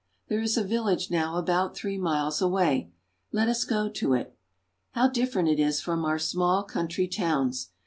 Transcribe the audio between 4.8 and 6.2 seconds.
How different it is from our